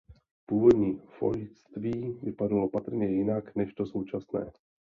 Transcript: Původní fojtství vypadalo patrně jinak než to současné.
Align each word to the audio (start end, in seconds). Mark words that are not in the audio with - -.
Původní 0.45 0.99
fojtství 1.07 2.13
vypadalo 2.23 2.69
patrně 2.69 3.07
jinak 3.07 3.55
než 3.55 3.73
to 3.73 3.85
současné. 3.85 4.51